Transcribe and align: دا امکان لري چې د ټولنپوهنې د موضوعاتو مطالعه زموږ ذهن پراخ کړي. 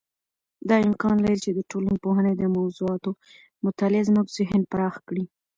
دا 0.69 0.75
امکان 0.87 1.15
لري 1.23 1.37
چې 1.45 1.51
د 1.53 1.59
ټولنپوهنې 1.71 2.33
د 2.37 2.43
موضوعاتو 2.57 3.11
مطالعه 3.65 4.07
زموږ 4.09 4.27
ذهن 4.37 4.61
پراخ 4.71 4.95
کړي. 5.07 5.25